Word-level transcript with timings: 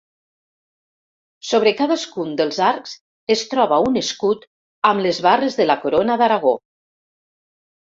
Sobre 1.49 1.73
cadascun 1.81 2.31
dels 2.39 2.57
arcs 2.69 2.95
es 3.37 3.45
troba 3.53 3.79
un 3.91 4.01
escut 4.03 4.49
amb 4.93 5.07
les 5.09 5.23
barres 5.29 5.61
de 5.63 5.71
la 5.71 5.79
Corona 5.87 6.19
d'Aragó. 6.25 6.57